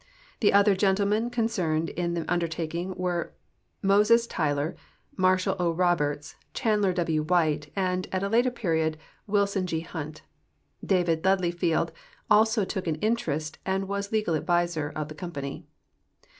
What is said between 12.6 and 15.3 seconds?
took an interest and Avas legal adAusor of the